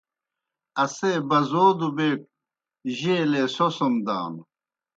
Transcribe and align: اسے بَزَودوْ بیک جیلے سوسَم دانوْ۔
اسے 0.83 1.11
بَزَودوْ 1.29 1.89
بیک 1.95 2.19
جیلے 2.97 3.43
سوسَم 3.55 3.93
دانوْ۔ 4.05 4.43